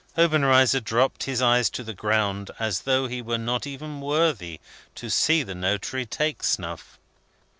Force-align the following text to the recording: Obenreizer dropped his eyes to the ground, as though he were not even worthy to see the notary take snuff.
Obenreizer 0.17 0.79
dropped 0.79 1.25
his 1.25 1.43
eyes 1.43 1.69
to 1.69 1.83
the 1.83 1.93
ground, 1.93 2.49
as 2.57 2.81
though 2.89 3.05
he 3.05 3.21
were 3.21 3.37
not 3.37 3.67
even 3.67 4.01
worthy 4.01 4.59
to 4.95 5.11
see 5.11 5.43
the 5.43 5.53
notary 5.53 6.07
take 6.07 6.41
snuff. 6.43 6.97